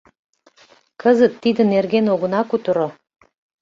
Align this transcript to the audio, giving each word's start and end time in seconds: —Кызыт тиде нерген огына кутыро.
—Кызыт 1.01 1.33
тиде 1.41 1.63
нерген 1.73 2.05
огына 2.13 2.41
кутыро. 2.45 2.87